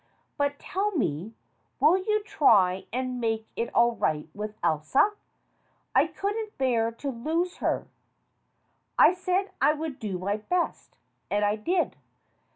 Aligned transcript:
But, 0.35 0.57
tell 0.57 0.89
me, 0.95 1.35
will 1.79 1.95
you 1.95 2.23
try 2.23 2.87
and 2.91 3.21
make 3.21 3.47
it 3.55 3.69
all 3.75 3.95
right 3.95 4.27
with 4.33 4.55
Elsa? 4.63 5.11
I 5.93 6.07
couldn't 6.07 6.57
bear 6.57 6.91
to 6.93 7.11
lose 7.11 7.57
her." 7.57 7.87
I 8.97 9.13
said 9.13 9.51
I 9.61 9.73
would 9.73 9.99
do 9.99 10.17
my 10.17 10.37
best, 10.37 10.97
and 11.29 11.45
I 11.45 11.55
did. 11.55 11.97